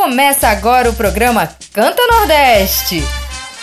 [0.00, 3.02] Começa agora o programa Canta Nordeste.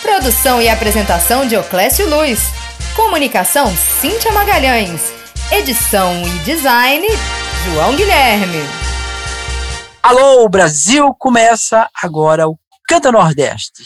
[0.03, 2.39] Produção e apresentação de Oclésio Luz.
[2.95, 5.01] Comunicação Cíntia Magalhães.
[5.51, 7.07] Edição e design
[7.65, 8.59] João Guilherme.
[10.03, 11.11] Alô, Brasil!
[11.17, 12.55] Começa agora o
[12.87, 13.81] Canta Nordeste.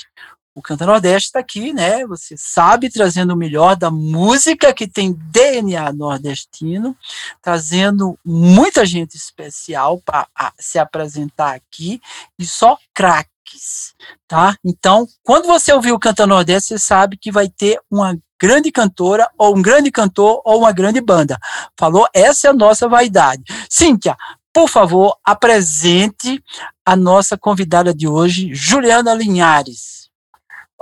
[0.54, 2.06] O Canta Nordeste está aqui, né?
[2.08, 6.96] Você sabe, trazendo o melhor da música que tem DNA nordestino,
[7.42, 10.28] trazendo muita gente especial para
[10.60, 12.02] se apresentar aqui
[12.38, 13.96] e só craques,
[14.28, 14.58] tá?
[14.64, 19.30] Então, quando você ouvir o Canta Nordeste, você sabe que vai ter uma grande cantora,
[19.38, 21.38] ou um grande cantor, ou uma grande banda.
[21.78, 22.08] Falou?
[22.14, 23.44] Essa é a nossa vaidade.
[23.70, 24.18] Cíntia,
[24.52, 26.44] por favor, apresente
[26.86, 30.01] a nossa convidada de hoje, Juliana Linhares.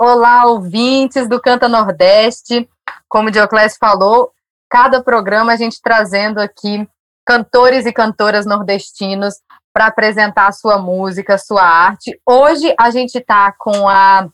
[0.01, 2.69] Olá, ouvintes do Canta Nordeste.
[3.09, 4.31] Como o Dioclésio falou,
[4.69, 6.87] cada programa a gente trazendo aqui
[7.25, 9.33] cantores e cantoras nordestinos
[9.73, 12.17] para apresentar a sua música, a sua arte.
[12.25, 14.29] Hoje a gente está com a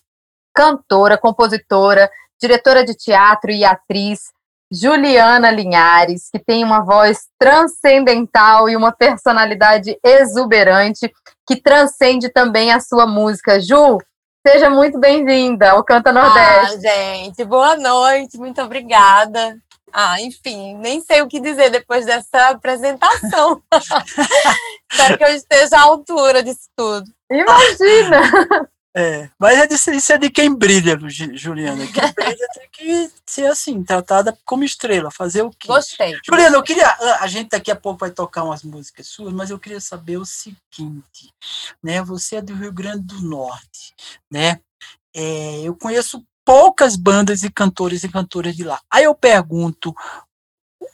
[0.54, 4.20] cantora, compositora, diretora de teatro e atriz
[4.72, 11.12] Juliana Linhares, que tem uma voz transcendental e uma personalidade exuberante
[11.48, 13.60] que transcende também a sua música.
[13.60, 13.98] Ju,
[14.48, 16.76] Seja muito bem-vinda ao Canta Nordeste.
[16.76, 19.58] Ah, gente, boa noite, muito obrigada.
[19.92, 23.64] Ah, enfim, nem sei o que dizer depois dessa apresentação.
[24.92, 27.06] Espero que eu esteja à altura disso tudo.
[27.32, 28.22] Imagina!
[28.98, 30.98] É, mas é de, isso é de quem brilha,
[31.34, 31.86] Juliana.
[31.86, 35.68] Quem brilha tem que ser assim, tratada como estrela, fazer o quê?
[35.68, 36.18] Gostei.
[36.26, 36.88] Juliana, eu queria.
[37.20, 40.26] A gente daqui a pouco vai tocar umas músicas suas, mas eu queria saber o
[40.26, 41.34] seguinte,
[41.84, 42.02] né?
[42.04, 43.94] Você é do Rio Grande do Norte,
[44.32, 44.62] né?
[45.14, 48.80] É, eu conheço poucas bandas e cantores e cantoras de lá.
[48.90, 49.94] Aí eu pergunto,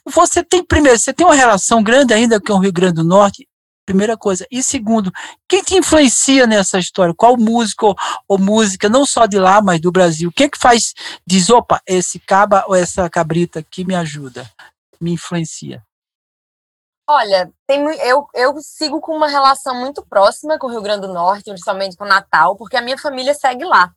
[0.04, 3.46] você tem primeiro, você tem uma relação grande ainda com o Rio Grande do Norte?
[3.84, 4.46] Primeira coisa.
[4.50, 5.10] E segundo,
[5.48, 7.14] quem te influencia nessa história?
[7.16, 7.94] Qual músico
[8.28, 10.28] ou música, não só de lá, mas do Brasil?
[10.28, 10.94] O que que faz,
[11.26, 14.48] diz, opa, esse caba ou essa cabrita aqui me ajuda,
[15.00, 15.82] me influencia?
[17.08, 21.12] Olha, tem, eu, eu sigo com uma relação muito próxima com o Rio Grande do
[21.12, 23.92] Norte, principalmente com o Natal, porque a minha família segue lá.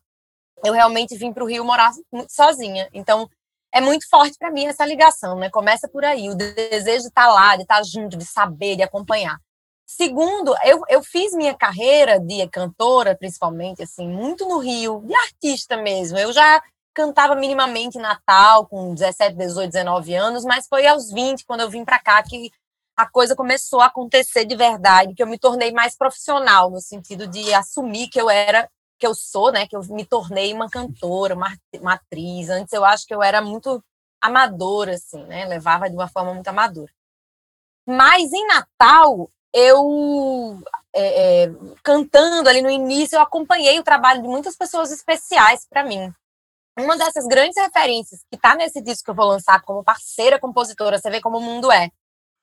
[0.64, 1.92] Eu realmente vim para o Rio morar
[2.28, 2.88] sozinha.
[2.92, 3.30] Então,
[3.72, 5.48] é muito forte para mim essa ligação, né?
[5.50, 9.38] Começa por aí, o desejo de estar lá, de estar junto, de saber, de acompanhar.
[9.86, 15.76] Segundo, eu, eu fiz minha carreira de cantora, principalmente, assim, muito no Rio, de artista
[15.76, 16.18] mesmo.
[16.18, 16.60] Eu já
[16.92, 21.84] cantava minimamente Natal, com 17, 18, 19 anos, mas foi aos 20, quando eu vim
[21.84, 22.50] para cá, que
[22.96, 27.28] a coisa começou a acontecer de verdade, que eu me tornei mais profissional, no sentido
[27.28, 28.68] de assumir que eu era,
[28.98, 32.48] que eu sou, né, que eu me tornei uma cantora, uma, uma atriz.
[32.48, 33.84] Antes eu acho que eu era muito
[34.20, 36.90] amadora, assim, né, levava de uma forma muito amadora.
[37.86, 40.60] Mas em Natal, eu
[40.94, 41.50] é, é,
[41.82, 46.12] cantando ali no início, eu acompanhei o trabalho de muitas pessoas especiais para mim.
[46.78, 50.98] Uma dessas grandes referências que está nesse disco que eu vou lançar como parceira compositora,
[50.98, 51.90] você vê como o mundo é.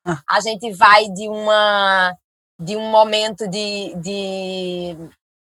[0.06, 0.22] Ah.
[0.30, 2.16] A gente vai de uma
[2.59, 4.96] de um momento de, de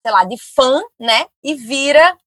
[0.02, 1.26] sei lá, de fã, né?
[1.44, 2.18] E vira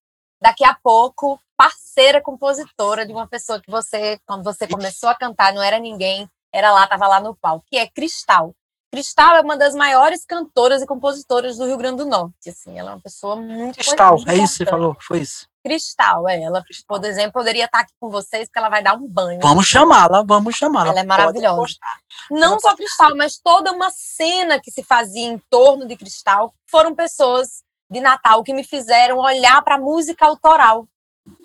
[0.40, 5.54] daqui a pouco parceira compositora de uma pessoa que você, quando você começou a cantar,
[5.54, 8.54] não era ninguém, era lá, estava lá no palco, que é Cristal.
[8.92, 12.50] Cristal é uma das maiores cantoras e compositoras do Rio Grande do Norte.
[12.50, 15.48] Assim, ela é uma pessoa muito Cristal, é isso que você falou, foi isso.
[15.64, 16.42] Cristal, é.
[16.42, 19.40] Ela, por exemplo, poderia estar aqui com vocês, porque ela vai dar um banho.
[19.40, 20.90] Vamos chamá-la, vamos chamá-la.
[20.90, 21.72] Ela é maravilhosa.
[22.30, 26.94] Não só Cristal, mas toda uma cena que se fazia em torno de Cristal foram
[26.94, 30.86] pessoas de Natal que me fizeram olhar para a música autoral.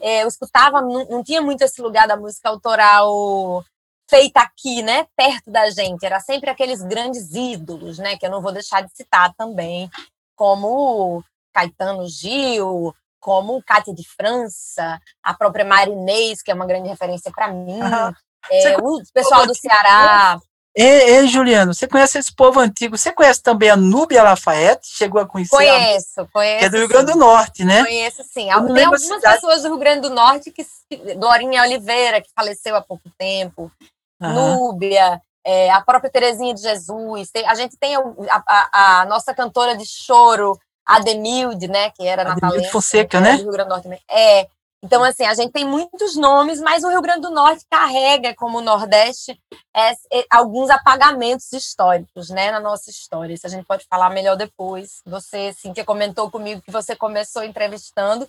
[0.02, 3.64] É, eu escutava, não, não tinha muito esse lugar da música autoral
[4.09, 6.06] feita aqui, né, perto da gente.
[6.06, 9.90] Era sempre aqueles grandes ídolos, né, que eu não vou deixar de citar também,
[10.35, 11.23] como
[11.53, 17.50] Caetano Gil, como Cátia de França, a própria Marinês, que é uma grande referência para
[17.50, 18.13] mim, uhum.
[18.51, 20.40] é, o pessoal do Ceará.
[20.79, 22.96] Ei, ei, Juliano, você conhece esse povo antigo?
[22.96, 24.88] Você conhece também a Núbia Lafayette?
[24.88, 25.55] Chegou a conhecer?
[25.55, 26.28] Conheço, a...
[26.28, 26.59] conheço.
[26.59, 27.84] Que é do Rio Grande do Norte, né?
[27.84, 28.46] Conheço, sim.
[28.46, 29.35] Tem algumas cidade...
[29.35, 30.64] pessoas do Rio Grande do Norte que.
[31.16, 33.72] Glorinha Oliveira, que faleceu há pouco tempo
[34.22, 34.69] uhum.
[34.69, 37.31] Núbia, é, a própria Terezinha de Jesus.
[37.31, 41.90] Tem, a gente tem a, a, a, nossa cantora de choro, Ademilde, né?
[41.91, 43.37] Que era Ademilde Fonseca, né?
[43.37, 44.02] Do Rio Grande do Norte também.
[44.09, 44.47] É.
[44.84, 48.59] Então, assim, a gente tem muitos nomes, mas o Rio Grande do Norte carrega, como
[48.59, 49.40] o Nordeste,
[49.75, 53.34] é, é, alguns apagamentos históricos, né, na nossa história.
[53.34, 55.02] Isso a gente pode falar melhor depois.
[55.05, 58.28] Você, assim, que comentou comigo que você começou entrevistando,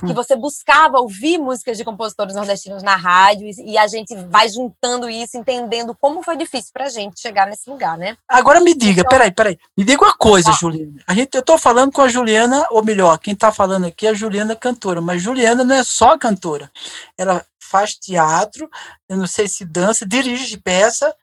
[0.00, 5.08] que você buscava ouvir músicas de compositores nordestinos na rádio e, a gente vai juntando
[5.08, 8.16] isso, entendendo como foi difícil pra gente chegar nesse lugar, né?
[8.28, 10.52] Agora me diga, então, peraí, peraí, me diga uma coisa, ah.
[10.52, 11.02] Juliana.
[11.06, 14.10] A gente, eu tô falando com a Juliana, ou melhor, quem tá falando aqui é
[14.10, 16.70] a Juliana cantora, mas Juliana não é só cantora.
[17.16, 18.68] Ela faz teatro,
[19.08, 21.14] eu não sei se dança, dirige peça,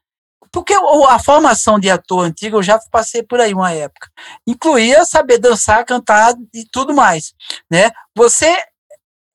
[0.51, 4.09] porque a formação de ator antigo, eu já passei por aí uma época,
[4.47, 7.33] incluía saber dançar, cantar e tudo mais,
[7.69, 7.91] né?
[8.15, 8.55] Você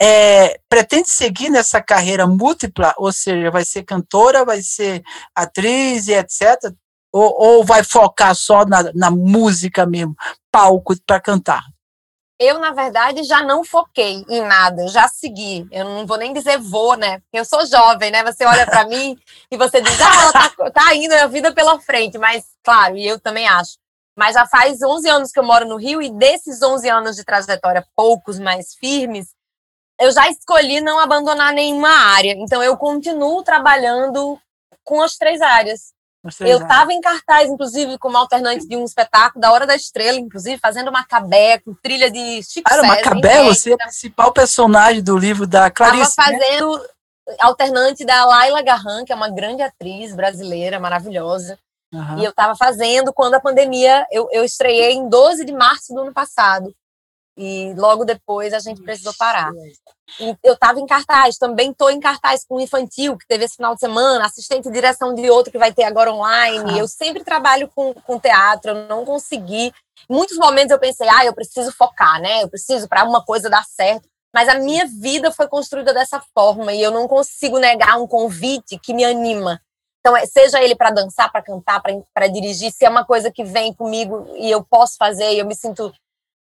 [0.01, 5.03] é, pretende seguir nessa carreira múltipla, ou seja, vai ser cantora, vai ser
[5.35, 6.73] atriz e etc.,
[7.13, 10.17] ou, ou vai focar só na, na música mesmo,
[10.51, 11.63] palco para cantar?
[12.39, 15.67] Eu, na verdade, já não foquei em nada, já segui.
[15.71, 17.23] Eu não vou nem dizer vou, né?
[17.33, 18.25] Eu sou jovem, né?
[18.25, 19.17] Você olha para mim
[19.51, 22.19] e você diz, ah, ela tá, tá indo a vida pela frente.
[22.19, 23.79] Mas, claro, e eu também acho.
[24.17, 27.25] Mas já faz 11 anos que eu moro no Rio e desses 11 anos de
[27.25, 29.29] trajetória, poucos mais firmes,
[30.01, 32.33] eu já escolhi não abandonar nenhuma área.
[32.33, 34.39] Então, eu continuo trabalhando
[34.83, 35.94] com as três áreas.
[36.41, 40.59] Eu estava em cartaz, inclusive, como alternante de um espetáculo da Hora da Estrela, inclusive,
[40.59, 45.19] fazendo Macabé, com trilha de Chico Cara, César, Macabé, você é o principal personagem do
[45.19, 46.09] livro da Clarice.
[46.09, 46.39] Estava né?
[46.39, 47.37] fazendo né?
[47.41, 51.59] alternante da Laila Garran, que é uma grande atriz brasileira, maravilhosa.
[51.93, 52.19] Uhum.
[52.19, 56.01] E eu estava fazendo quando a pandemia, eu, eu estreiei em 12 de março do
[56.01, 56.75] ano passado.
[57.37, 59.51] E logo depois a gente precisou parar.
[60.21, 63.57] E eu estava em cartaz, também estou em cartaz com o infantil, que teve esse
[63.57, 66.79] final de semana, assistente de direção de outro que vai ter agora online.
[66.79, 69.73] Eu sempre trabalho com, com teatro, eu não consegui.
[70.09, 72.43] Em muitos momentos eu pensei, ah, eu preciso focar, né?
[72.43, 74.09] Eu preciso para uma coisa dar certo.
[74.33, 78.79] Mas a minha vida foi construída dessa forma e eu não consigo negar um convite
[78.79, 79.61] que me anima.
[80.01, 83.43] Então, é, seja ele para dançar, para cantar, para dirigir, se é uma coisa que
[83.43, 85.91] vem comigo e eu posso fazer, e eu me sinto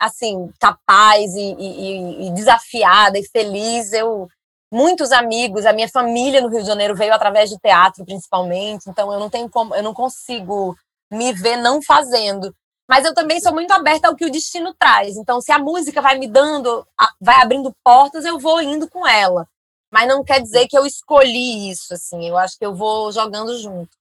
[0.02, 3.92] assim, capaz e, e, e, desafiada e feliz.
[3.92, 4.28] Eu
[4.70, 8.90] muitos amigos, a minha família no Rio de Janeiro veio através do teatro, principalmente.
[8.90, 10.76] Então eu não tenho como, eu não consigo
[11.10, 12.52] me ver não fazendo.
[12.88, 15.16] Mas eu também sou muito aberta ao que o destino traz.
[15.16, 16.86] Então, se a música vai me dando,
[17.20, 19.46] vai abrindo portas, eu vou indo com ela.
[19.90, 22.28] Mas não quer dizer que eu escolhi isso, assim.
[22.28, 23.96] Eu acho que eu vou jogando junto.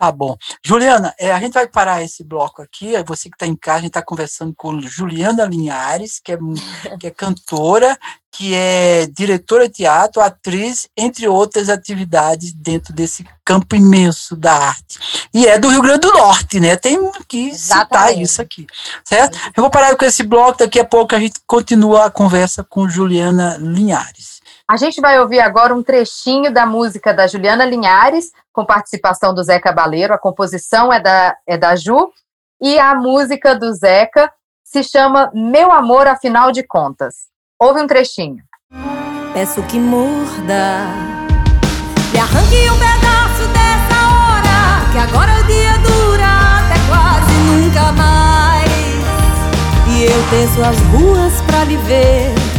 [0.00, 0.34] Tá bom.
[0.64, 2.94] Juliana, é, a gente vai parar esse bloco aqui.
[3.06, 6.38] Você que está em casa, a gente está conversando com Juliana Linhares, que é,
[6.98, 7.98] que é cantora,
[8.32, 15.28] que é diretora de teatro, atriz, entre outras atividades dentro desse campo imenso da arte.
[15.34, 16.76] E é do Rio Grande do Norte, né?
[16.76, 16.98] Tem
[17.28, 18.14] que Exatamente.
[18.14, 18.66] citar isso aqui,
[19.04, 19.36] certo?
[19.54, 22.88] Eu vou parar com esse bloco, daqui a pouco a gente continua a conversa com
[22.88, 24.39] Juliana Linhares.
[24.70, 29.42] A gente vai ouvir agora um trechinho da música da Juliana Linhares, com participação do
[29.42, 30.14] Zeca Baleiro.
[30.14, 32.08] A composição é da, é da Ju,
[32.62, 34.32] e a música do Zeca
[34.62, 37.14] se chama Meu Amor, Afinal de Contas.
[37.60, 38.44] Ouve um trechinho.
[39.34, 40.86] Peço que morda
[42.14, 46.26] e arranque um pedaço dessa hora, que agora o dia dura
[46.60, 48.70] até quase nunca mais.
[49.88, 52.49] E eu desço as ruas pra lhe ver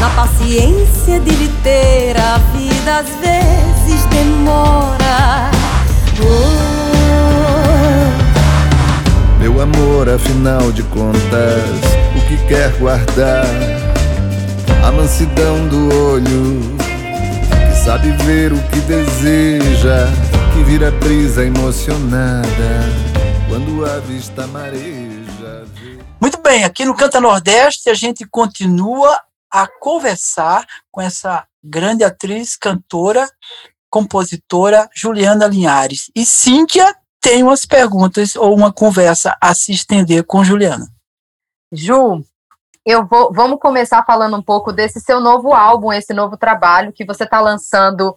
[0.00, 5.50] na paciência de lhe ter, a vida às vezes demora.
[6.20, 6.76] Oh.
[9.38, 11.80] Meu amor, afinal de contas,
[12.16, 13.46] o que quer guardar?
[14.84, 16.76] A mansidão do olho,
[17.48, 20.06] que sabe ver o que deseja,
[20.52, 22.46] que vira brisa emocionada
[23.48, 25.64] quando a vista mareja.
[26.20, 29.18] Muito bem, aqui no Canta Nordeste a gente continua
[29.50, 33.28] a conversar com essa grande atriz, cantora,
[33.90, 36.10] compositora Juliana Linhares.
[36.14, 40.86] E Cíntia tem umas perguntas ou uma conversa a se estender com Juliana.
[41.72, 42.24] Ju,
[42.84, 47.04] eu vou, vamos começar falando um pouco desse seu novo álbum, esse novo trabalho que
[47.04, 48.16] você está lançando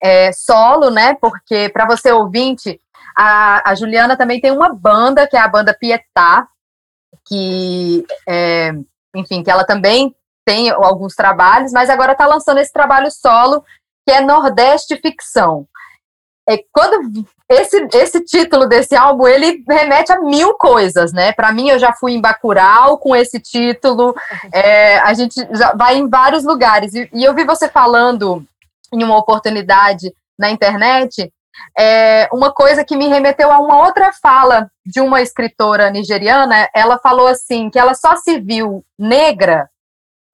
[0.00, 1.14] é, solo, né?
[1.14, 2.80] Porque para você ouvinte,
[3.16, 6.46] a, a, Juliana também tem uma banda que é a banda Pietá,
[7.26, 8.72] que é,
[9.16, 13.64] enfim, que ela também tem alguns trabalhos, mas agora está lançando esse trabalho solo,
[14.06, 15.66] que é Nordeste Ficção.
[16.48, 21.32] É, quando esse, esse título desse álbum, ele remete a mil coisas, né?
[21.32, 24.14] Para mim, eu já fui em Bacurau com esse título,
[24.52, 26.94] é, a gente já vai em vários lugares.
[26.94, 28.44] E, e, eu vi você falando
[28.92, 31.32] em uma oportunidade na internet,
[31.78, 36.68] é, uma coisa que me remeteu a uma outra fala de uma escritora nigeriana.
[36.74, 39.70] Ela falou assim, que ela só se viu negra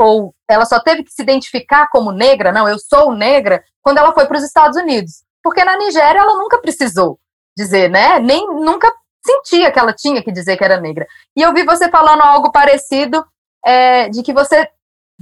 [0.01, 4.13] ou ela só teve que se identificar como negra, não, eu sou negra, quando ela
[4.15, 5.23] foi para os Estados Unidos.
[5.43, 7.19] Porque na Nigéria ela nunca precisou
[7.57, 8.19] dizer, né?
[8.19, 8.91] Nem nunca
[9.25, 11.07] sentia que ela tinha que dizer que era negra.
[11.37, 13.25] E eu vi você falando algo parecido,
[13.65, 14.67] é, de que você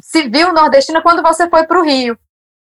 [0.00, 2.16] se viu nordestina quando você foi para o Rio.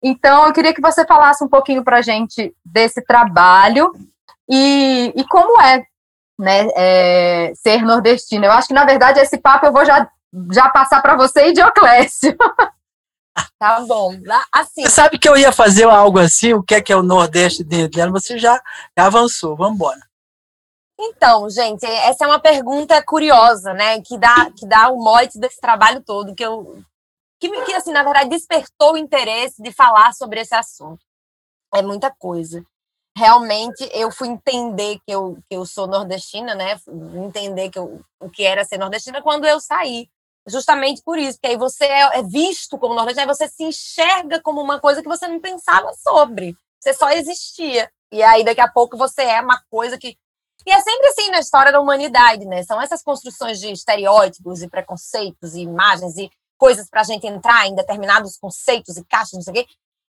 [0.04, 3.92] Então, eu queria que você falasse um pouquinho para gente desse trabalho
[4.50, 5.84] e, e como é,
[6.40, 8.48] né, é, ser nordestina.
[8.48, 10.10] Eu acho que, na verdade, esse papo eu vou já,
[10.52, 12.38] já passar para você e Dioclésio.
[13.58, 14.14] Tá bom.
[14.52, 14.84] Assim.
[14.84, 17.64] Você sabe que eu ia fazer algo assim, o que é que é o Nordeste
[17.64, 18.62] dentro dela, você já,
[18.98, 20.00] já avançou, vamos embora.
[21.00, 24.02] Então, gente, essa é uma pergunta curiosa, né?
[24.02, 26.84] Que dá, que dá o mote desse trabalho todo, que eu.
[27.40, 31.00] Que, que, assim, na verdade, despertou o interesse de falar sobre esse assunto.
[31.74, 32.62] É muita coisa.
[33.18, 36.78] Realmente, eu fui entender que eu, que eu sou nordestina, né?
[37.26, 40.10] Entender que eu, o que era ser nordestina quando eu saí.
[40.50, 44.42] Justamente por isso, porque aí você é, é visto como nordestino, aí você se enxerga
[44.42, 46.56] como uma coisa que você não pensava sobre.
[46.80, 47.90] Você só existia.
[48.12, 50.18] E aí, daqui a pouco, você é uma coisa que
[50.66, 52.64] e é sempre assim na história da humanidade, né?
[52.64, 57.66] São essas construções de estereótipos e preconceitos e imagens e coisas para a gente entrar
[57.66, 59.68] em determinados conceitos e caixas, não sei o quê.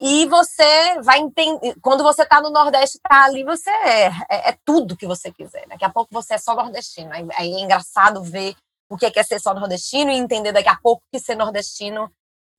[0.01, 1.77] E você vai entender.
[1.83, 5.69] Quando você está no Nordeste, tá ali, você é, é, é, tudo que você quiser.
[5.69, 7.11] Daqui a pouco você é só nordestino.
[7.13, 8.57] Aí é engraçado ver
[8.91, 12.13] o que é, é ser só nordestino e entender daqui a pouco que ser nordestino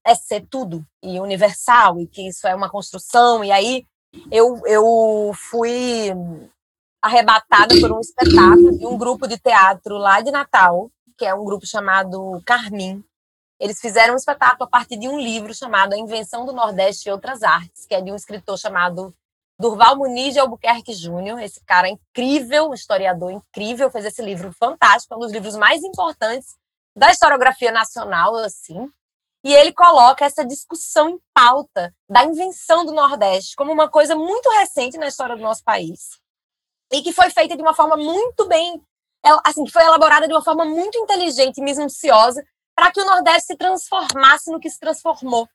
[0.06, 3.44] é ser tudo e universal e que isso é uma construção.
[3.44, 3.86] E aí
[4.32, 6.10] eu, eu fui
[7.02, 11.44] arrebatada por um espetáculo de um grupo de teatro lá de Natal, que é um
[11.44, 13.04] grupo chamado Carmim.
[13.60, 17.12] Eles fizeram um espetáculo a partir de um livro chamado A Invenção do Nordeste e
[17.12, 19.14] Outras Artes, que é de um escritor chamado
[19.62, 21.40] Durval Muniz de Albuquerque Júnior.
[21.40, 26.58] Esse cara é incrível, historiador incrível, fez esse livro fantástico, um dos livros mais importantes
[26.96, 28.92] da historiografia nacional, assim.
[29.44, 34.50] E ele coloca essa discussão em pauta da invenção do Nordeste como uma coisa muito
[34.50, 36.20] recente na história do nosso país
[36.92, 38.82] e que foi feita de uma forma muito bem,
[39.46, 42.44] assim, que foi elaborada de uma forma muito inteligente e minuciosa
[42.76, 45.48] para que o Nordeste se transformasse no que se transformou.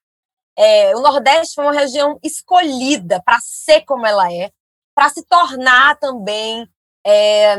[0.58, 4.50] É, o Nordeste foi uma região escolhida para ser como ela é,
[4.94, 6.66] para se tornar também,
[7.06, 7.56] é,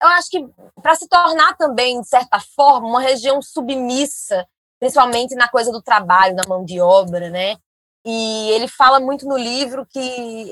[0.00, 0.46] eu acho que
[0.80, 4.46] para se tornar também, de certa forma, uma região submissa,
[4.78, 7.56] principalmente na coisa do trabalho, da mão de obra, né?
[8.04, 9.98] E ele fala muito no livro que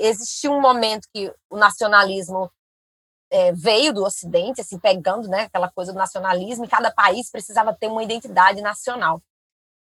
[0.01, 2.51] existiu um momento que o nacionalismo
[3.31, 7.73] é, veio do Ocidente, assim, pegando né, aquela coisa do nacionalismo, e cada país precisava
[7.73, 9.21] ter uma identidade nacional.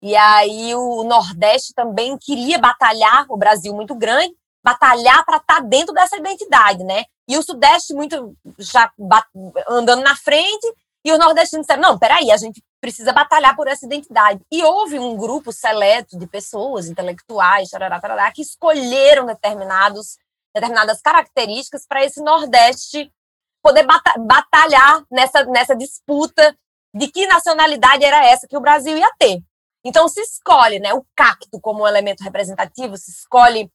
[0.03, 5.61] E aí o Nordeste também queria batalhar, o Brasil muito grande, batalhar para estar tá
[5.61, 7.05] dentro dessa identidade, né?
[7.29, 8.91] E o Sudeste muito já
[9.69, 10.67] andando na frente,
[11.05, 14.41] e os nordestinos disseram, não, peraí, a gente precisa batalhar por essa identidade.
[14.51, 20.19] E houve um grupo seleto de pessoas, intelectuais, tarará, tarará, que escolheram determinados,
[20.55, 23.13] determinadas características para esse Nordeste
[23.63, 23.87] poder
[24.19, 26.57] batalhar nessa, nessa disputa
[26.95, 29.43] de que nacionalidade era essa que o Brasil ia ter.
[29.89, 33.71] Então se escolhe né, o cacto como um elemento representativo, se escolhe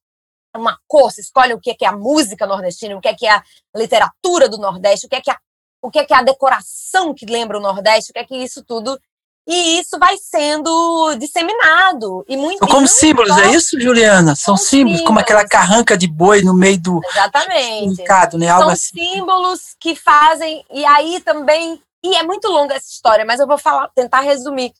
[0.55, 3.43] uma cor, se escolhe o que é a música nordestina, o que é a
[3.75, 5.39] literatura do Nordeste, o que é a
[5.81, 8.37] o que é, que é a decoração que lembra o Nordeste, o que é que
[8.37, 8.97] isso tudo.
[9.45, 12.23] E isso vai sendo disseminado.
[12.29, 14.33] E muito, São como símbolos, é isso, Juliana?
[14.33, 17.01] São, São símbolos, símbolos, como aquela carranca de boi no meio do.
[17.11, 17.97] Exatamente.
[17.97, 18.47] Mercado, né?
[18.47, 18.97] Algo São assim.
[18.97, 20.63] símbolos que fazem.
[20.71, 21.81] E aí também.
[22.01, 24.71] E é muito longa essa história, mas eu vou falar, tentar resumir.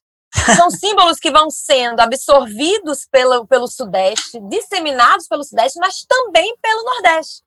[0.55, 6.83] São símbolos que vão sendo absorvidos pelo, pelo Sudeste, disseminados pelo Sudeste, mas também pelo
[6.83, 7.43] Nordeste.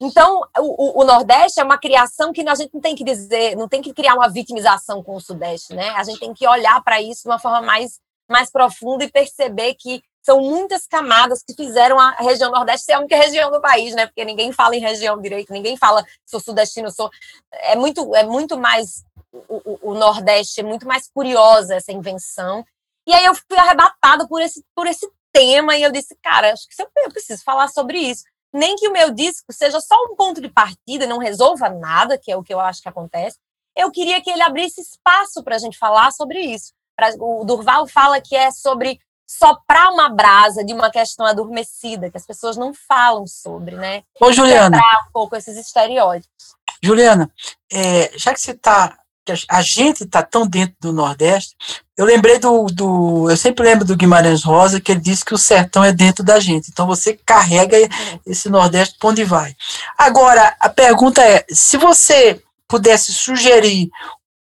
[0.00, 3.68] Então, o, o, Nordeste é uma criação que a gente não tem que dizer, não
[3.68, 5.90] tem que criar uma vitimização com o Sudeste, né?
[5.90, 9.74] A gente tem que olhar para isso de uma forma mais, mais profunda e perceber
[9.74, 13.94] que são muitas camadas que fizeram a região Nordeste ser a única região do país,
[13.94, 14.06] né?
[14.06, 17.08] Porque ninguém fala em região direito, ninguém fala sou sudestino, sou.
[17.52, 19.04] É muito, é muito mais.
[19.48, 22.64] O, o, Nordeste é muito mais curiosa essa invenção.
[23.06, 26.66] E aí eu fui arrebatada por esse, por esse tema e eu disse, cara, acho
[26.68, 28.24] que eu preciso falar sobre isso
[28.56, 32.32] nem que o meu disco seja só um ponto de partida não resolva nada, que
[32.32, 33.38] é o que eu acho que acontece.
[33.76, 36.72] Eu queria que ele abrisse espaço para a gente falar sobre isso.
[37.20, 42.24] O Durval fala que é sobre soprar uma brasa de uma questão adormecida, que as
[42.24, 44.02] pessoas não falam sobre, né?
[44.20, 44.78] Ô, Juliana.
[44.78, 46.54] Quebrar um pouco esses estereótipos.
[46.82, 47.30] Juliana,
[47.70, 48.96] é, já que você está
[49.34, 51.56] que a gente está tão dentro do Nordeste.
[51.96, 53.28] Eu lembrei do, do.
[53.30, 56.38] Eu sempre lembro do Guimarães Rosa, que ele disse que o sertão é dentro da
[56.38, 56.70] gente.
[56.70, 57.76] Então você carrega
[58.24, 59.54] esse Nordeste para onde vai.
[59.98, 63.90] Agora, a pergunta é: se você pudesse sugerir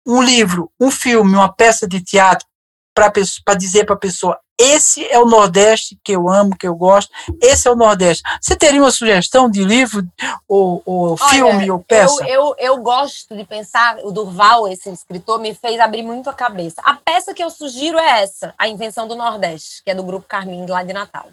[0.05, 2.45] um livro, um filme, uma peça de teatro
[2.93, 7.11] para dizer para a pessoa: esse é o Nordeste que eu amo, que eu gosto,
[7.41, 8.23] esse é o Nordeste.
[8.39, 10.07] Você teria uma sugestão de livro,
[10.47, 12.23] ou, ou Olha, filme, ou peça?
[12.23, 16.33] Eu, eu, eu gosto de pensar, o Durval, esse escritor, me fez abrir muito a
[16.33, 16.81] cabeça.
[16.83, 20.27] A peça que eu sugiro é essa, A Invenção do Nordeste, que é do Grupo
[20.27, 21.29] Carmim, lá de Natal.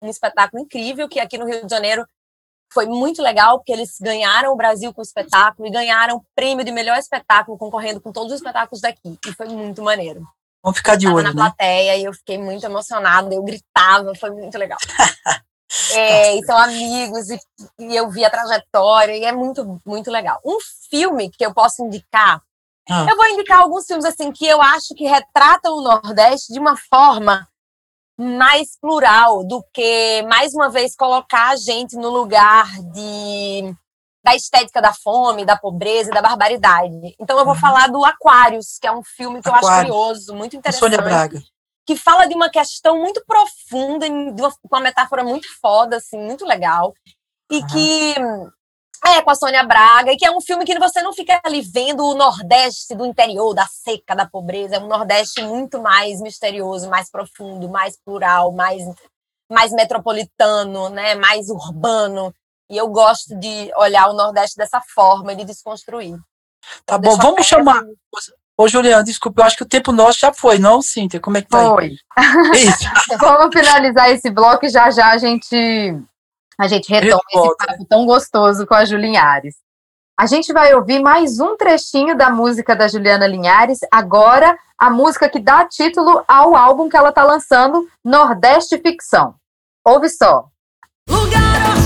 [0.00, 2.06] Um espetáculo incrível que aqui no Rio de Janeiro
[2.72, 6.64] foi muito legal, porque eles ganharam o Brasil com o espetáculo e ganharam o prêmio
[6.64, 9.18] de melhor espetáculo, concorrendo com todos os espetáculos daqui.
[9.26, 10.26] E foi muito maneiro.
[10.62, 11.36] Vamos ficar de eu olho, na né?
[11.36, 14.78] plateia e eu fiquei muito emocionada, eu gritava, foi muito legal.
[15.92, 17.38] é, e são amigos, e,
[17.80, 20.40] e, eu vi a trajetória, e é muito, muito legal.
[20.44, 22.40] Um filme que eu posso indicar,
[22.88, 23.06] ah.
[23.10, 26.76] eu vou indicar alguns filmes assim que eu acho que retratam o Nordeste de uma
[26.76, 27.48] forma
[28.16, 33.74] mais plural do que, mais uma vez, colocar a gente no lugar de
[34.24, 37.14] da estética da fome, da pobreza e da barbaridade.
[37.18, 37.60] Então eu vou uhum.
[37.60, 39.68] falar do Aquários, que é um filme que Aquários.
[39.68, 40.80] eu acho curioso, muito interessante.
[40.80, 41.42] Sônia Braga.
[41.84, 46.44] Que fala de uma questão muito profunda, de uma, uma metáfora muito foda, assim, muito
[46.46, 46.94] legal.
[47.50, 47.66] E uhum.
[47.66, 48.14] que
[49.04, 51.60] é, com a Sônia Braga, e que é um filme que você não fica ali
[51.60, 54.76] vendo o Nordeste do interior, da seca, da pobreza.
[54.76, 58.82] É um Nordeste muito mais misterioso, mais profundo, mais plural, mais,
[59.50, 61.16] mais metropolitano, né?
[61.16, 62.32] mais urbano.
[62.72, 66.16] E eu gosto de olhar o Nordeste dessa forma, de desconstruir.
[66.86, 67.84] Tá então, bom, vamos chamar.
[68.56, 71.20] Ô, Juliana, desculpa, eu acho que o tempo nosso já foi, não, Cíntia?
[71.20, 71.96] Como é que tá Foi.
[73.20, 75.54] vamos finalizar esse bloco e já já a gente
[76.58, 79.56] a gente retoma esse papo tão gostoso com a Julinhares.
[80.18, 85.28] A gente vai ouvir mais um trechinho da música da Juliana Linhares, agora a música
[85.28, 89.34] que dá título ao álbum que ela está lançando, Nordeste Ficção.
[89.84, 90.46] Ouve só.
[91.06, 91.81] Lugar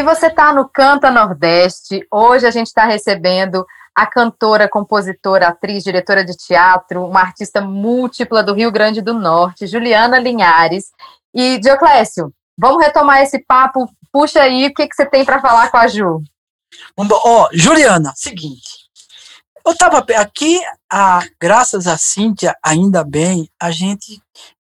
[0.00, 2.06] E você está no Canta Nordeste.
[2.10, 8.42] Hoje a gente está recebendo a cantora, compositora, atriz, diretora de teatro, uma artista múltipla
[8.42, 10.86] do Rio Grande do Norte, Juliana Linhares.
[11.34, 13.90] E, Dioclésio, vamos retomar esse papo.
[14.10, 16.22] Puxa aí, o que, que você tem para falar com a Ju?
[16.96, 18.88] Ó, Juliana, seguinte.
[19.66, 24.18] Eu estava aqui, a, graças a Cíntia, ainda bem, a gente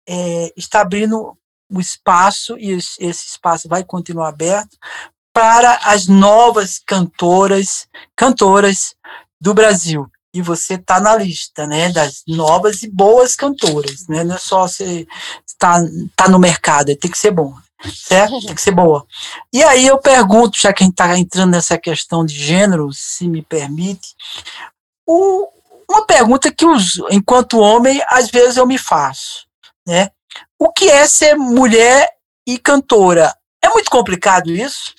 [0.08, 1.38] é, está abrindo
[1.69, 4.78] o espaço, e esse espaço vai continuar aberto,
[5.36, 8.95] para as novas cantoras, cantoras
[9.39, 10.10] do Brasil.
[10.34, 14.24] E você está na lista, né, das novas e boas cantoras, né?
[14.24, 15.06] Não é só você
[15.45, 15.82] estar
[16.15, 17.54] tá no mercado, tem que ser bom,
[17.93, 18.39] certo?
[18.45, 19.06] Tem que ser boa.
[19.52, 23.28] E aí eu pergunto, já que a gente está entrando nessa questão de gênero, se
[23.28, 24.15] me permite,
[25.06, 25.50] o,
[25.89, 29.45] uma pergunta que, os, enquanto homem, às vezes eu me faço,
[29.86, 30.12] né?
[30.58, 32.10] O que é ser mulher
[32.48, 33.36] e cantora?
[33.62, 34.93] É muito complicado isso?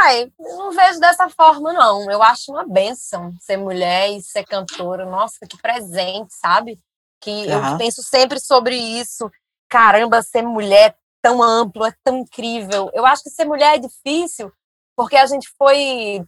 [0.00, 2.08] Ai, não vejo dessa forma, não.
[2.08, 5.04] Eu acho uma benção ser mulher e ser cantora.
[5.04, 6.78] Nossa, que presente, sabe?
[7.20, 7.72] Que Aham.
[7.72, 9.28] eu penso sempre sobre isso.
[9.68, 12.90] Caramba, ser mulher é tão amplo, é tão incrível.
[12.94, 14.52] Eu acho que ser mulher é difícil
[14.96, 16.24] porque a gente foi.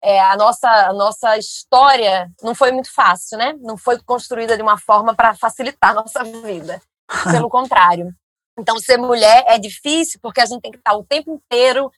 [0.00, 3.52] é, a, nossa, a nossa história não foi muito fácil, né?
[3.60, 6.80] Não foi construída de uma forma para facilitar a nossa vida.
[7.32, 8.14] Pelo contrário.
[8.56, 11.90] Então, ser mulher é difícil porque a gente tem que estar o tempo inteiro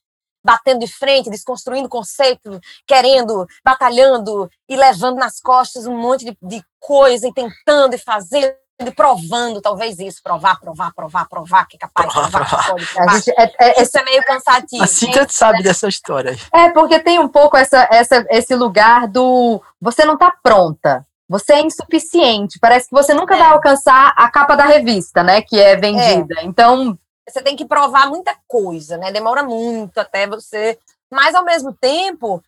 [0.45, 6.63] batendo de frente, desconstruindo conceito, querendo, batalhando e levando nas costas um monte de, de
[6.79, 11.79] coisa e tentando e fazendo e provando, talvez isso, provar, provar, provar, provar que é
[11.79, 12.71] capaz, Provar, provar, que provar.
[12.71, 13.15] pode, A provar.
[13.15, 14.83] gente, é, é- Isso é meio cansativo.
[14.83, 16.37] A Cíntia sabe dessa história.
[16.53, 21.53] É, porque tem um pouco essa, essa, esse lugar do você não está pronta, você
[21.55, 22.59] é insuficiente.
[22.61, 23.39] Parece que você nunca É.
[23.39, 25.41] vai alcançar a capa da revista, né?
[25.41, 26.35] Que é vendida.
[26.43, 29.11] Então, Você tem que provar muita coisa, né?
[29.13, 30.79] Demora muito até você.
[31.11, 32.43] Mas, ao mesmo tempo,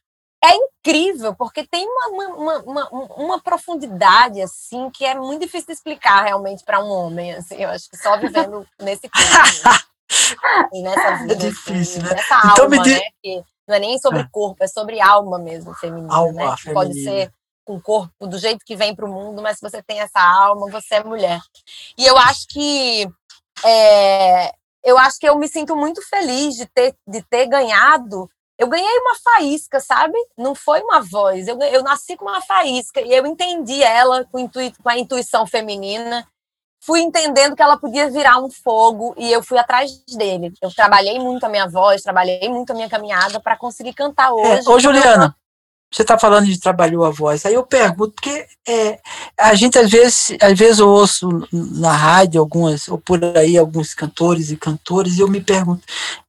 [0.44, 5.72] é incrível, porque tem uma, uma, uma, uma- profundidade, assim, que é muito difícil de
[5.72, 7.32] explicar realmente para um homem.
[7.34, 9.86] Assim, eu acho que só vivendo nesse corpo.
[10.72, 11.32] e nessa vida.
[11.32, 12.14] É difícil, assim, né?
[12.14, 13.00] Nessa Então alma, me di- né?
[13.22, 14.28] Que não é nem sobre Ah.
[14.30, 16.56] corpo, é sobre alma mesmo, feminina, Alma né?
[16.62, 17.10] Que Pode feminina.
[17.24, 17.32] ser
[17.64, 20.20] com o corpo do jeito que vem para o mundo, mas se você tem essa
[20.20, 21.40] alma, você é mulher.
[21.98, 23.08] E eu acho que
[23.64, 24.52] é,
[24.86, 28.30] eu acho que eu me sinto muito feliz de ter, de ter ganhado.
[28.56, 30.16] Eu ganhei uma faísca, sabe?
[30.38, 31.48] Não foi uma voz.
[31.48, 35.44] Eu, eu nasci com uma faísca e eu entendi ela com, intui, com a intuição
[35.44, 36.24] feminina.
[36.80, 40.52] Fui entendendo que ela podia virar um fogo e eu fui atrás dele.
[40.62, 44.68] Eu trabalhei muito a minha voz, trabalhei muito a minha caminhada para conseguir cantar hoje.
[44.68, 45.36] É, ô, Juliana,
[45.92, 47.46] você está falando de trabalhou a voz.
[47.46, 48.98] Aí eu pergunto, porque é,
[49.38, 53.94] a gente às vezes, às vezes eu ouço na rádio algumas, ou por aí, alguns
[53.94, 55.82] cantores e cantores, e eu me pergunto,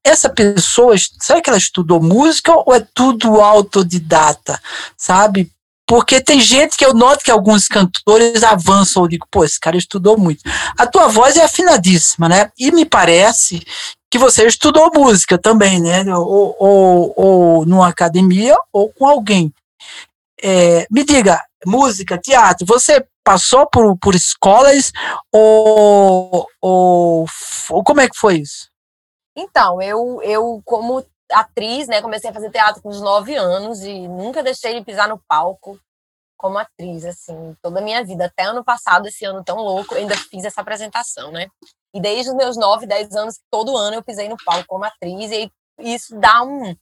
[0.04, 4.62] essa pessoa, será que ela estudou música ou é tudo autodidata?
[4.96, 5.52] Sabe?
[5.88, 9.78] Porque tem gente que eu noto que alguns cantores avançam, eu digo, pô, esse cara
[9.78, 10.41] estudou muito.
[10.78, 12.52] A tua voz é afinadíssima, né?
[12.60, 13.65] E me parece
[14.10, 16.04] que você estudou música também, né?
[16.15, 19.54] Ou, ou, ou numa academia ou com alguém.
[20.41, 24.91] É, me diga, música, teatro, você passou por, por escolas
[25.34, 27.26] ou, ou,
[27.70, 28.70] ou como é que foi isso?
[29.36, 34.08] Então, eu, eu como atriz, né, comecei a fazer teatro com uns nove anos e
[34.08, 35.78] nunca deixei de pisar no palco
[36.38, 38.26] como atriz, assim, toda a minha vida.
[38.26, 41.48] Até ano passado, esse ano tão louco, ainda fiz essa apresentação, né?
[41.97, 45.31] E desde os meus 9, 10 anos, todo ano eu pisei no palco como atriz,
[45.31, 46.75] e isso dá um,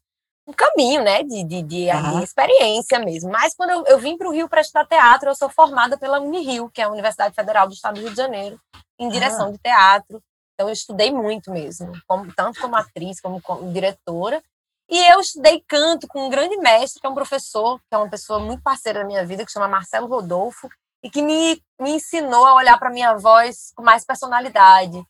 [0.46, 2.18] um caminho, né, de, de, de, uhum.
[2.18, 3.32] de, experiência mesmo.
[3.32, 6.20] Mas quando eu, eu vim para o Rio para estudar teatro, eu sou formada pela
[6.20, 8.60] Unirio, que é a Universidade Federal do Estado do Rio de Janeiro,
[9.00, 9.52] em direção uhum.
[9.54, 10.22] de teatro.
[10.54, 14.44] Então eu estudei muito mesmo, como, tanto como atriz como, como diretora.
[14.90, 18.10] E eu estudei canto com um grande mestre, que é um professor, que é uma
[18.10, 20.68] pessoa muito parceira da minha vida, que chama Marcelo Rodolfo,
[21.06, 25.06] e que me, me ensinou a olhar para minha voz com mais personalidade,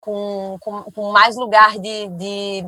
[0.00, 2.64] com, com, com mais lugar de, de,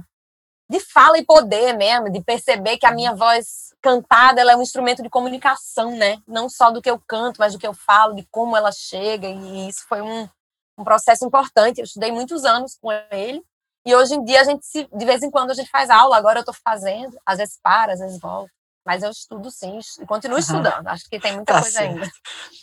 [0.68, 4.62] de, fala e poder mesmo, de perceber que a minha voz cantada ela é um
[4.62, 6.20] instrumento de comunicação, né?
[6.26, 9.28] Não só do que eu canto, mas do que eu falo, de como ela chega,
[9.28, 10.28] e isso foi um,
[10.76, 11.78] um processo importante.
[11.78, 13.44] Eu estudei muitos anos com ele,
[13.86, 16.16] e hoje em dia a gente se, de vez em quando a gente faz aula,
[16.16, 18.50] agora eu estou fazendo, às vezes para, às vezes volta.
[18.84, 20.88] Mas eu estudo sim, e continuo estudando.
[20.88, 21.92] Acho que tem muita tá coisa certo.
[21.92, 22.10] ainda.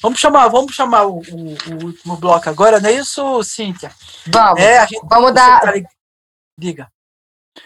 [0.01, 3.91] Vamos chamar, vamos chamar o, o, o, último bloco agora, não é isso, Cíntia?
[4.27, 4.60] Vamos.
[4.60, 5.62] É, gente, vamos dar.
[5.62, 5.73] Tá...
[6.58, 6.89] Diga.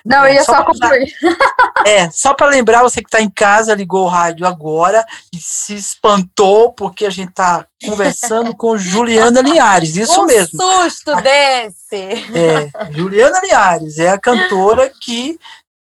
[0.06, 1.12] Não, é, eu ia só, só concluir.
[1.86, 5.76] É, só para lembrar, você que está em casa, ligou o rádio agora e se
[5.76, 10.62] espantou porque a gente está conversando com Juliana Linhares, isso um mesmo.
[10.62, 11.96] susto a, desse!
[12.34, 15.38] É, Juliana Linhares é a cantora que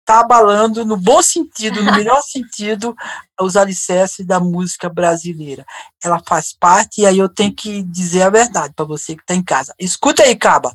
[0.09, 2.97] está abalando, no bom sentido, no melhor sentido,
[3.39, 5.67] os alicerces da música brasileira.
[6.03, 9.35] Ela faz parte, e aí eu tenho que dizer a verdade para você que está
[9.35, 9.75] em casa.
[9.79, 10.73] Escuta aí, Caba.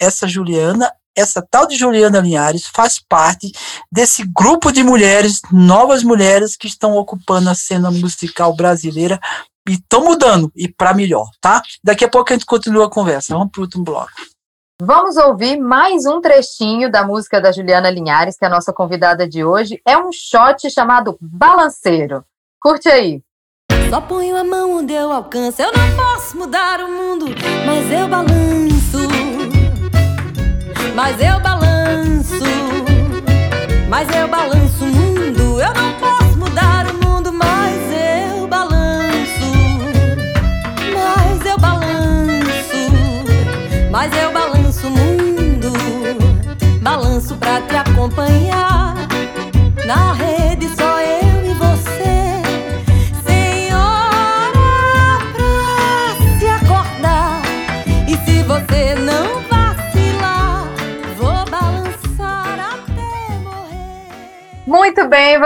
[0.00, 3.52] Essa Juliana, essa tal de Juliana Linhares, faz parte
[3.92, 9.20] desse grupo de mulheres, novas mulheres, que estão ocupando a cena musical brasileira
[9.68, 11.62] e estão mudando, e para melhor, tá?
[11.84, 13.34] Daqui a pouco a gente continua a conversa.
[13.34, 14.10] Vamos para o último bloco.
[14.82, 19.28] Vamos ouvir mais um trechinho da música da Juliana Linhares, que é a nossa convidada
[19.28, 19.78] de hoje.
[19.86, 22.24] É um shot chamado Balanceiro.
[22.58, 23.20] Curte aí.
[23.90, 25.60] Só ponho a mão onde eu alcanço.
[25.60, 27.26] Eu não posso mudar o mundo,
[27.66, 28.98] mas eu balanço.
[30.94, 32.34] Mas eu balanço.
[33.86, 35.60] Mas eu balanço o mundo.
[35.60, 35.89] Eu não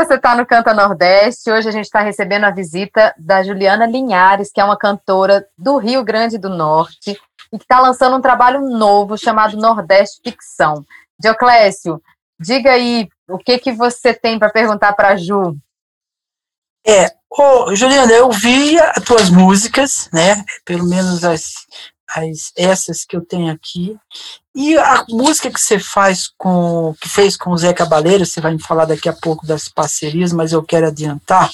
[0.05, 1.51] você está no Canta Nordeste.
[1.51, 5.79] Hoje a gente está recebendo a visita da Juliana Linhares, que é uma cantora do
[5.79, 7.19] Rio Grande do Norte
[7.51, 10.85] e que está lançando um trabalho novo chamado Nordeste Ficção.
[11.19, 12.03] Dioclésio,
[12.39, 15.57] diga aí o que, que você tem para perguntar para a Ju.
[16.87, 20.45] É, oh, Juliana, eu vi as tuas músicas, né?
[20.67, 21.55] Pelo menos as,
[22.11, 23.97] as essas que eu tenho aqui.
[24.55, 28.53] E a música que você faz com que fez com o Zé Cabaleiro, você vai
[28.53, 31.51] me falar daqui a pouco das parcerias, mas eu quero adiantar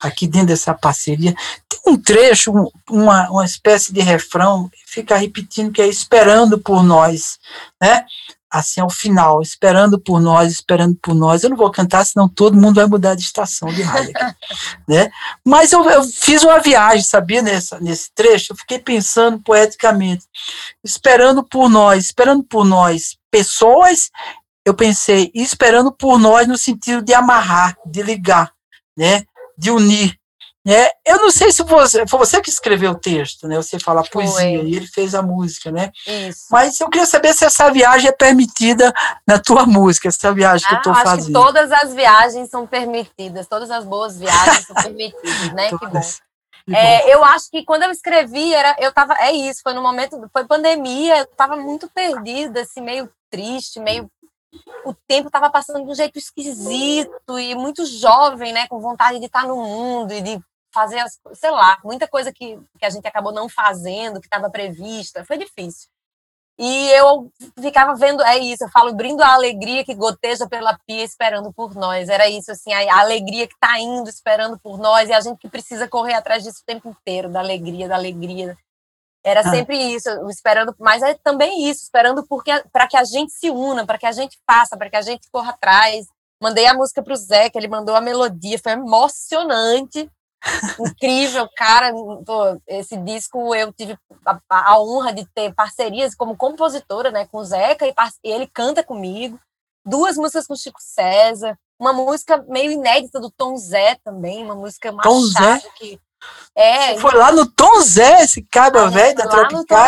[0.00, 1.34] aqui dentro dessa parceria,
[1.68, 2.52] tem um trecho,
[2.88, 7.38] uma, uma espécie de refrão, fica repetindo que é esperando por nós,
[7.80, 8.04] né?
[8.50, 11.42] Assim ao final, esperando por nós, esperando por nós.
[11.42, 14.12] Eu não vou cantar, senão todo mundo vai mudar de estação de rádio.
[14.88, 15.10] né?
[15.44, 20.24] Mas eu, eu, fiz uma viagem, sabia, nessa, nesse trecho, eu fiquei pensando poeticamente,
[20.82, 24.10] esperando por nós, esperando por nós, pessoas,
[24.64, 28.52] eu pensei, esperando por nós no sentido de amarrar, de ligar,
[28.96, 29.24] né?
[29.56, 30.19] de unir.
[30.66, 33.56] É, eu não sei se você, foi você que escreveu o texto, né?
[33.56, 35.90] Você fala poesia e ele fez a música, né?
[36.06, 36.46] Isso.
[36.50, 38.92] Mas eu queria saber se essa viagem é permitida
[39.26, 41.32] na tua música, essa viagem que eu Ah, estou acho que fazendo.
[41.32, 45.68] todas as viagens são permitidas, todas as boas viagens são permitidas, né?
[45.70, 45.78] Que bom.
[45.78, 46.16] Todas.
[46.66, 46.76] Que bom.
[46.76, 50.28] É, eu acho que quando eu escrevi, era, eu tava, é isso, foi no momento,
[50.30, 54.10] foi pandemia, eu tava muito perdida, assim, meio triste, meio
[54.84, 59.26] o tempo tava passando de um jeito esquisito e muito jovem, né, com vontade de
[59.26, 60.40] estar no mundo e de
[60.72, 61.02] fazer
[61.34, 65.38] sei lá, muita coisa que, que a gente acabou não fazendo, que estava prevista, foi
[65.38, 65.88] difícil.
[66.62, 71.02] E eu ficava vendo, é isso, eu falo, brindo a alegria que goteja pela pia
[71.02, 72.10] esperando por nós.
[72.10, 75.48] Era isso, assim, a, alegria que está indo esperando por nós e a gente que
[75.48, 78.58] precisa correr atrás disso o tempo inteiro, da alegria, da alegria.
[79.24, 79.50] Era Ah.
[79.50, 82.26] sempre isso, esperando, mas é também isso, esperando
[82.70, 85.30] para que a gente se una, para que a gente faça, para que a gente
[85.30, 86.06] corra atrás.
[86.42, 90.10] Mandei a música para o Zé, que ele mandou a melodia, foi emocionante
[90.78, 91.92] incrível, cara.
[91.92, 97.38] Pô, esse disco eu tive a, a honra de ter parcerias como compositora, né, com
[97.38, 99.38] o Zeca e, e ele canta comigo.
[99.84, 104.94] Duas músicas com Chico César, uma música meio inédita do Tom Zé também, uma música
[105.02, 105.98] Tom machado que
[106.54, 109.24] é, Foi lá no Tom Zé, esse cabra Ah, velho da.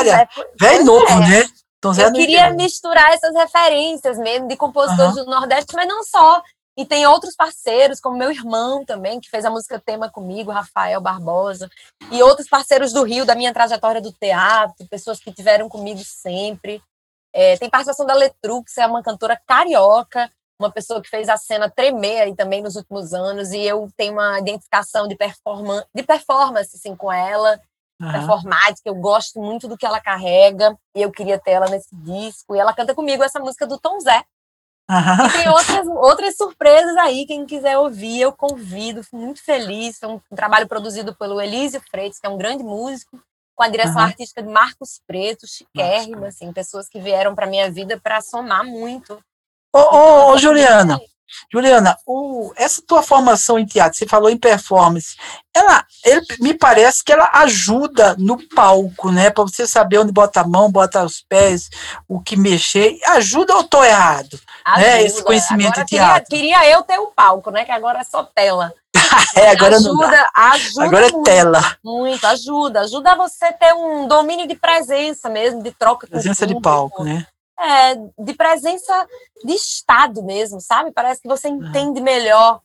[0.03, 0.29] Zé.
[0.33, 1.19] Foi- Velho novo, é.
[1.29, 1.45] né?
[1.81, 5.87] Tom Zé Eu não queria é- misturar essas referências mesmo de compositores do Nordeste, mas
[5.87, 6.43] não só.
[6.77, 11.01] E tem outros parceiros, como meu irmão também, que fez a música tema comigo, Rafael
[11.01, 11.69] Barbosa,
[12.11, 16.83] e outros parceiros do Rio, da minha trajetória do teatro, pessoas que tiveram comigo sempre.
[17.35, 21.69] É, tem participação da Letrux, é uma cantora carioca, uma pessoa que fez a cena
[21.69, 26.77] tremer aí também nos últimos anos, e eu tenho uma identificação de, performa de performance
[26.77, 27.61] assim, com ela
[28.01, 28.13] Aham.
[28.13, 32.57] performática, eu gosto muito do que ela carrega, e eu queria ter ela nesse disco,
[32.57, 34.25] e ela canta comigo essa música do Tom Zé.
[34.93, 35.27] Aham.
[35.27, 40.09] E tem outras, outras surpresas aí, quem quiser ouvir, eu convido, fico muito feliz, foi
[40.11, 43.19] um, um trabalho produzido pelo Elísio Freitas, que é um grande músico,
[43.55, 44.09] com a direção Aham.
[44.09, 49.15] artística de Marcos Preto, chiquérrima, assim, pessoas que vieram para minha vida para somar muito.
[49.73, 51.01] Ô, ô, ô, Então, Juliana,
[51.53, 55.17] Juliana, o- essa tua formação em teatro, você falou em performance,
[55.55, 59.31] ela, ele- me parece que ela ajuda no palco, né?
[59.31, 61.69] Para você saber onde bota a mão, bota os pés,
[62.09, 62.99] o que mexer.
[63.09, 64.39] Ajuda ou tô errado?
[64.79, 65.25] É, esse Ajuda.
[65.25, 66.29] conhecimento Agora, de teatro.
[66.31, 67.65] Queria, queria eu ter o palco, né?
[67.65, 68.73] Que agora é só tela.
[69.37, 70.07] É, agora não dá.
[70.07, 71.25] ajuda, ajuda Agora é muito.
[71.25, 72.81] tela, Muito, ajuda.
[72.81, 77.27] Ajuda você ter um domínio de presença mesmo, de troca presença de palco, né?
[77.59, 79.07] É, de presença
[79.45, 80.91] de estado mesmo, sabe?
[80.91, 82.61] Parece que você entende melhor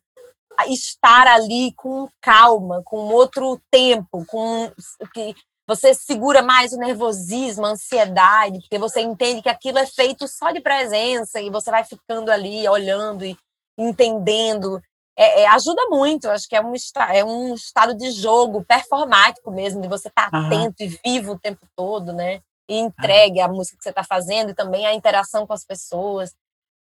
[0.66, 4.72] estar ali com calma, com outro tempo, com
[5.14, 5.36] que
[5.68, 10.52] você segura mais o nervosismo, a ansiedade, porque você entende que aquilo é feito só
[10.52, 13.38] de presença e você vai ficando ali olhando e
[13.78, 14.82] entendendo.
[15.20, 16.74] É, é, ajuda muito, acho que é um,
[17.12, 20.48] é um estado de jogo performático mesmo, de você estar Aham.
[20.48, 22.42] atento e vivo o tempo todo, né?
[22.70, 26.32] E entregue a música que você está fazendo e também a interação com as pessoas.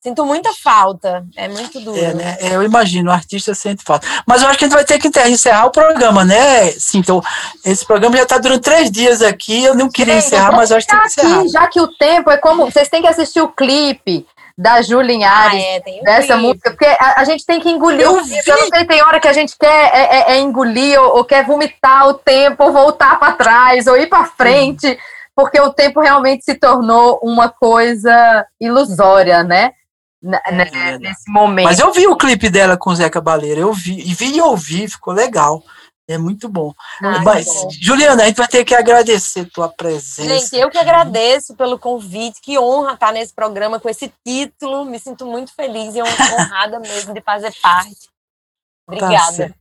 [0.02, 1.98] Sinto muita falta, é muito duro.
[1.98, 2.36] É, né?
[2.40, 4.06] É, eu imagino, o artista sente falta.
[4.26, 6.70] Mas eu acho que a gente vai ter que encerrar o programa, né?
[6.72, 7.20] Sim, então,
[7.66, 9.62] esse programa já está durando três dias aqui.
[9.62, 11.38] Eu não queria Gente, encerrar, mas acho que tem que encerrar.
[11.40, 12.64] aqui, já que o tempo é como.
[12.64, 15.62] Vocês têm que assistir o clipe da Ju Ah, Linhares.
[15.62, 16.40] é, tem um Dessa clipe.
[16.42, 18.16] música, porque a, a gente tem que engolir Eu o.
[18.16, 21.24] Eu não sei, tem hora que a gente quer é, é- é engolir ou, ou
[21.26, 24.98] quer vomitar o tempo, ou voltar para trás, ou ir para frente,
[25.40, 29.72] porque o tempo realmente se tornou uma coisa ilusória, né?
[30.22, 30.98] N- né, verdade.
[30.98, 31.64] Nesse momento.
[31.64, 34.42] Mas eu vi o clipe dela com o Zé Cabaleiro, eu vi, e vi e
[34.42, 35.62] ouvi, ficou legal.
[36.07, 36.74] É muito bom.
[37.03, 37.68] Ai, Mas, que bom.
[37.81, 40.24] Juliana, a gente vai ter que agradecer tua presença.
[40.24, 44.85] Gente, eu que agradeço pelo convite, que honra estar nesse programa com esse título.
[44.85, 47.94] Me sinto muito feliz e honrada mesmo de fazer parte.
[48.00, 48.09] Tá
[48.88, 49.33] Obrigada.
[49.33, 49.55] certo.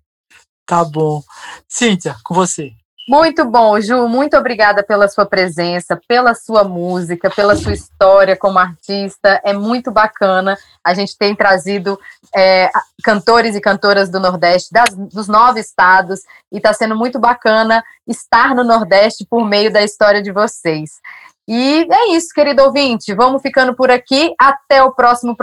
[0.65, 1.24] Tá bom.
[1.68, 2.72] Cíntia, com você.
[3.10, 4.08] Muito bom, Ju.
[4.08, 9.41] Muito obrigada pela sua presença, pela sua música, pela sua história como artista.
[9.43, 10.56] É muito bacana.
[10.86, 12.00] A gente tem trazido
[12.36, 12.69] é,
[13.04, 16.19] cantores e cantoras do Nordeste, das- dos nove estados,
[16.52, 21.00] e está sendo muito bacana estar no Nordeste por meio da história de vocês.
[21.48, 23.12] E é isso, querido ouvinte.
[23.15, 24.36] Vamos ficando por aqui.
[24.39, 25.36] Até o próximo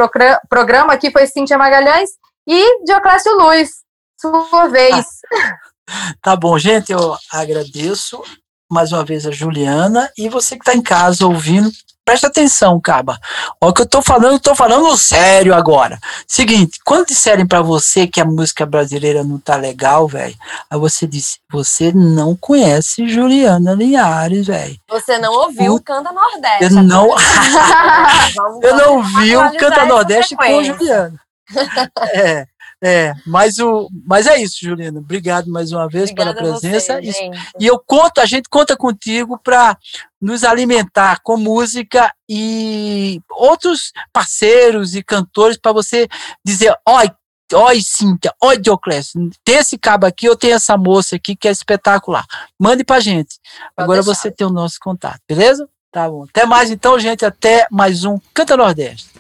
[0.49, 0.93] programa.
[0.93, 2.11] Aqui foi Cíntia Magalhães
[2.47, 3.83] e Dioclésio Luiz.
[4.21, 5.05] Sua vez.
[6.21, 8.23] Tá bom, gente, eu agradeço
[8.71, 11.71] mais uma vez a Juliana e você que está em casa ouvindo,
[12.05, 13.19] presta atenção, Caba.
[13.61, 15.99] Ó, o que eu tô falando, eu tô falando sério agora.
[16.27, 20.37] Seguinte, quando disserem para você que a música brasileira não tá legal, velho,
[20.71, 24.77] aí você disse, você não conhece Juliana Linhares, velho.
[24.89, 26.65] Você não ouviu o Canta Nordeste.
[26.65, 27.09] Eu não,
[28.63, 30.75] eu não vamos vi o Canta Nordeste com frequência.
[30.75, 31.21] Juliana.
[32.13, 32.45] É,
[32.89, 35.01] É, mas, o, mas é isso, Juliana.
[35.01, 37.01] Obrigado mais uma vez Obrigada pela presença.
[37.03, 37.31] você.
[37.59, 39.77] E eu conto, a gente conta contigo para
[40.23, 46.07] nos alimentar com música e outros parceiros e cantores para você
[46.45, 47.11] dizer, oi,
[47.55, 51.51] oi Cíntia, oi Dioclésio, tem esse cabo aqui, eu tenho essa moça aqui que é
[51.51, 52.25] espetacular.
[52.57, 53.41] Mande pra gente.
[53.75, 54.15] Pode Agora deixar.
[54.15, 55.69] você tem o nosso contato, beleza?
[55.91, 56.23] Tá bom.
[56.23, 59.11] Até mais então, gente, até mais um Canta Nordeste.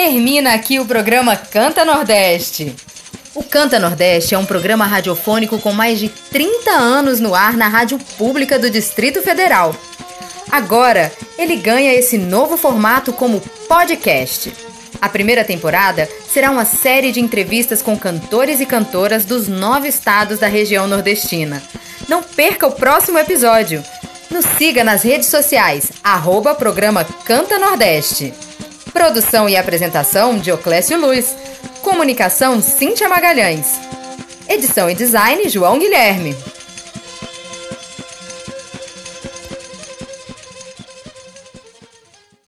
[0.00, 2.72] Termina aqui o programa Canta Nordeste.
[3.34, 7.66] O Canta Nordeste é um programa radiofônico com mais de 30 anos no ar na
[7.66, 9.74] Rádio Pública do Distrito Federal.
[10.52, 14.52] Agora, ele ganha esse novo formato como podcast.
[15.00, 20.38] A primeira temporada será uma série de entrevistas com cantores e cantoras dos nove estados
[20.38, 21.60] da região nordestina.
[22.08, 23.82] Não perca o próximo episódio.
[24.30, 28.32] Nos siga nas redes sociais, arroba programa Canta Nordeste.
[28.98, 31.36] Produção e apresentação, Dioclésio Luz.
[31.82, 33.78] Comunicação, Cíntia Magalhães.
[34.48, 36.34] Edição e design, João Guilherme.